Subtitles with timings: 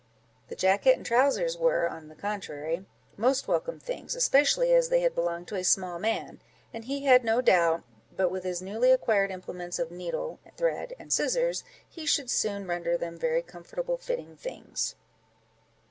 [0.47, 5.13] The jacket and trowsers were, on the contrary, most welcome things, especially as they had
[5.13, 6.41] belonged to a small man;
[6.73, 7.83] and he had no doubt,
[8.17, 12.97] but with his newly acquired implements of needle, thread, and scissors, he should soon render
[12.97, 14.95] them very comfortable fitting things.